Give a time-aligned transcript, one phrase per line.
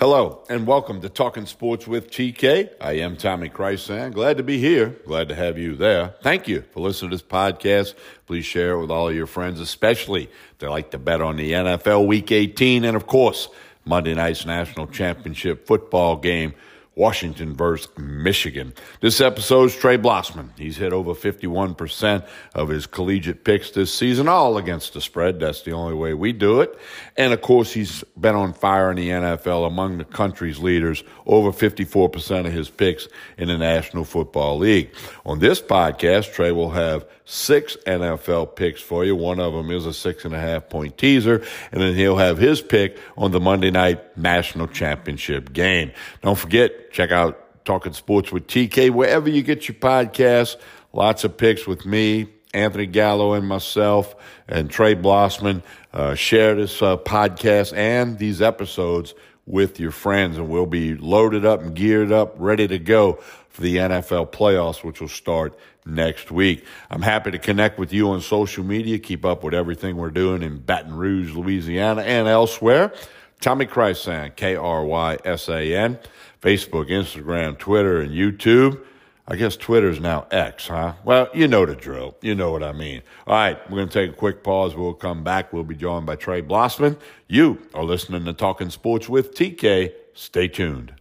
[0.00, 2.70] Hello and welcome to Talking Sports with TK.
[2.80, 4.14] I am Tommy Krysan.
[4.14, 4.96] Glad to be here.
[5.04, 6.14] Glad to have you there.
[6.22, 7.92] Thank you for listening to this podcast.
[8.26, 11.36] Please share it with all of your friends, especially if they like to bet on
[11.36, 13.50] the NFL Week 18 and, of course,
[13.84, 16.54] Monday night's national championship football game
[16.96, 18.74] Washington versus Michigan.
[19.00, 20.50] This episode's Trey Blossman.
[20.58, 25.40] He's hit over 51% of his collegiate picks this season, all against the spread.
[25.40, 26.78] That's the only way we do it.
[27.16, 31.52] And of course, he's been on fire in the NFL among the country's leaders, over
[31.52, 34.90] 54% of his picks in the National Football League.
[35.24, 39.14] On this podcast, Trey will have six NFL picks for you.
[39.14, 42.38] One of them is a six and a half point teaser, and then he'll have
[42.38, 45.92] his pick on the Monday night national championship game.
[46.22, 50.56] Don't forget, check out Talking Sports with TK wherever you get your podcasts.
[50.92, 54.16] Lots of picks with me, Anthony Gallo, and myself,
[54.48, 55.62] and Trey Blossman.
[55.92, 59.14] Uh, share this uh, podcast and these episodes
[59.46, 63.14] with your friends, and we'll be loaded up and geared up, ready to go
[63.48, 66.64] for the NFL playoffs, which will start next week.
[66.90, 70.42] I'm happy to connect with you on social media, keep up with everything we're doing
[70.42, 72.92] in Baton Rouge, Louisiana, and elsewhere.
[73.40, 75.98] Tommy Krysan, K R Y S A N,
[76.42, 78.80] Facebook, Instagram, Twitter, and YouTube.
[79.28, 80.94] I guess Twitter's now X, huh?
[81.04, 82.16] Well, you know the drill.
[82.20, 83.02] You know what I mean.
[83.26, 84.74] All right, we're going to take a quick pause.
[84.74, 85.52] We'll come back.
[85.52, 86.98] We'll be joined by Trey Blossman.
[87.28, 89.92] You are listening to Talking Sports with TK.
[90.14, 90.94] Stay tuned.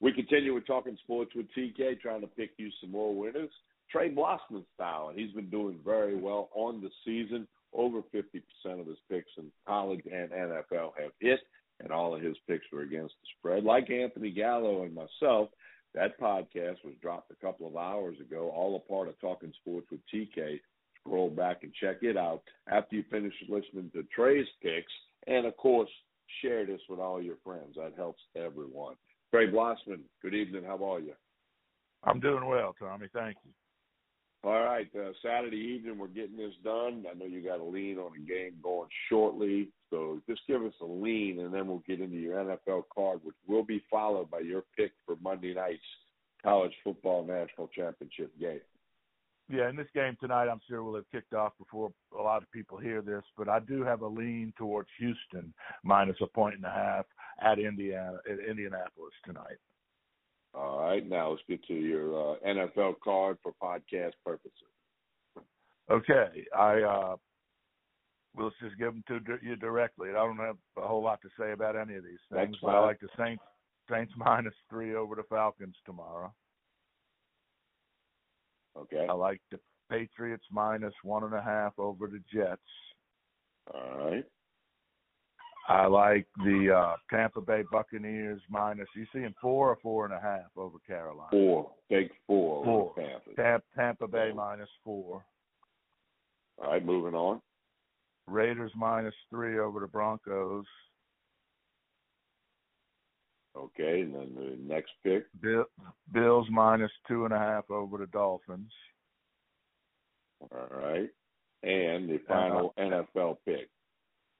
[0.00, 3.50] We continue with Talking Sports with TK, trying to pick you some more winners.
[3.90, 7.46] Trey Blossman style, and he's been doing very well on the season.
[7.74, 11.40] Over 50% of his picks in college and NFL have hit,
[11.80, 13.64] and all of his picks were against the spread.
[13.64, 15.48] Like Anthony Gallo and myself,
[15.94, 19.88] that podcast was dropped a couple of hours ago, all a part of Talking Sports
[19.90, 20.60] with TK.
[21.00, 24.92] Scroll back and check it out after you finish listening to Trey's picks.
[25.26, 25.90] And of course,
[26.40, 27.74] share this with all your friends.
[27.76, 28.94] That helps everyone.
[29.32, 30.62] Trey Blossman, good evening.
[30.64, 31.14] How are you?
[32.04, 33.08] I'm doing well, Tommy.
[33.12, 33.50] Thank you.
[34.44, 37.04] All right, uh, Saturday evening we're getting this done.
[37.08, 40.72] I know you got a lean on a game going shortly, so just give us
[40.80, 44.40] a lean, and then we'll get into your NFL card, which will be followed by
[44.40, 45.80] your pick for Monday night's
[46.42, 48.60] college football national championship game.
[49.48, 52.50] Yeah, in this game tonight, I'm sure we'll have kicked off before a lot of
[52.50, 55.54] people hear this, but I do have a lean towards Houston
[55.84, 57.06] minus a point and a half
[57.40, 59.58] at Indiana at Indianapolis tonight.
[60.54, 64.52] All right, now let's get to your uh, NFL card for podcast purposes.
[65.90, 67.16] Okay, I uh,
[68.36, 70.10] will just give them to you directly.
[70.10, 72.80] I don't have a whole lot to say about any of these things, but I
[72.80, 73.42] like the Saints
[73.90, 76.32] Saints minus three over the Falcons tomorrow.
[78.76, 79.06] Okay.
[79.08, 79.58] I like the
[79.90, 82.60] Patriots minus one and a half over the Jets.
[83.72, 84.24] All right.
[85.68, 88.88] I like the uh, Tampa Bay Buccaneers minus.
[88.96, 91.28] You seeing four or four and a half over Carolina?
[91.30, 91.70] Four.
[91.90, 92.64] Take four.
[92.64, 92.94] Four.
[93.36, 93.62] Tampa.
[93.76, 95.24] Tampa Bay minus four.
[96.58, 97.40] All right, moving on.
[98.26, 100.64] Raiders minus three over the Broncos.
[103.56, 105.26] Okay, and then the next pick.
[105.40, 105.64] Bill,
[106.12, 108.72] Bills minus two and a half over the Dolphins.
[110.40, 111.10] All right,
[111.62, 113.68] and the final uh, NFL pick.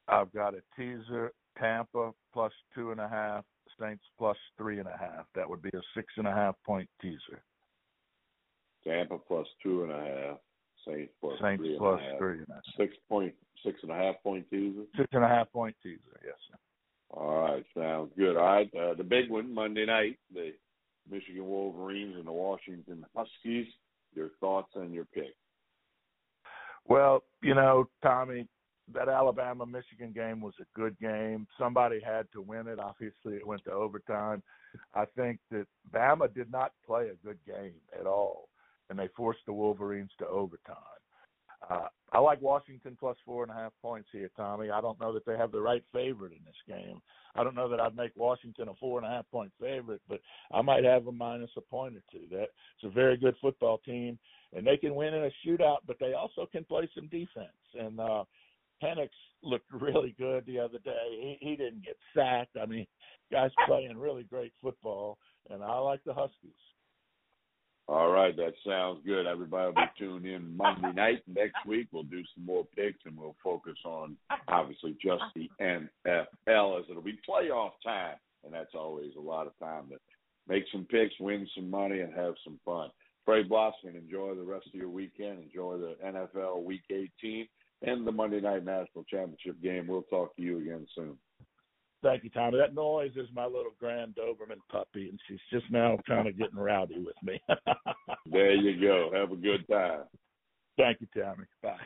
[0.08, 3.44] I've got a teaser Tampa plus two and a half,
[3.80, 5.26] Saints plus three and a half.
[5.34, 7.42] That would be a six and a half point teaser.
[8.86, 10.38] Tampa plus two and a half,
[10.86, 12.18] Saints plus Saints three plus and a half.
[12.18, 12.62] three and a half.
[12.76, 14.82] Six point six and a half point teaser.
[14.96, 16.58] Six and a half point teaser, yes sir.
[17.10, 18.36] All right, sounds good.
[18.36, 20.52] All right, uh, the big one Monday night, the
[21.10, 23.66] Michigan Wolverines and the Washington Huskies.
[24.14, 25.34] Your thoughts and your pick.
[26.86, 28.46] Well, you know, Tommy,
[28.94, 31.47] that Alabama Michigan game was a good game.
[31.58, 32.78] Somebody had to win it.
[32.78, 34.43] Obviously, it went to overtime.
[34.94, 38.49] I think that Bama did not play a good game at all,
[38.90, 40.76] and they forced the Wolverines to overtime.
[41.70, 44.70] Uh, I like Washington plus four and a half points here, Tommy.
[44.70, 47.00] I don't know that they have the right favorite in this game.
[47.34, 50.20] I don't know that I'd make Washington a four and a half point favorite, but
[50.52, 52.26] I might have them minus a point or two.
[52.31, 54.19] That it's a very good football team,
[54.55, 57.49] and they can win in a shootout, but they also can play some defense.
[57.78, 58.25] And uh,
[58.82, 59.10] Penix
[59.42, 61.36] looked really good the other day.
[61.40, 62.56] He, he didn't get sacked.
[62.60, 62.86] I mean,
[63.30, 65.19] guys playing really great football,
[65.50, 66.52] and I like the Huskies.
[67.88, 69.26] All right, that sounds good.
[69.26, 71.22] Everybody will be tuned in Monday night.
[71.26, 74.16] Next week, we'll do some more picks and we'll focus on
[74.46, 78.16] obviously just the NFL as it'll be playoff time.
[78.44, 79.96] And that's always a lot of time to
[80.48, 82.90] make some picks, win some money, and have some fun.
[83.25, 83.96] Trey Blossman.
[83.96, 85.42] Enjoy the rest of your weekend.
[85.42, 87.46] Enjoy the NFL Week 18
[87.82, 89.87] and the Monday Night National Championship game.
[89.87, 91.17] We'll talk to you again soon.
[92.02, 92.58] Thank you, Tommy.
[92.58, 96.58] That noise is my little grand Doberman puppy, and she's just now kind of getting
[96.58, 97.40] rowdy with me.
[98.26, 99.11] there you go.
[99.14, 100.02] Have a good time.
[100.76, 101.44] Thank you, Tommy.
[101.62, 101.76] Bye.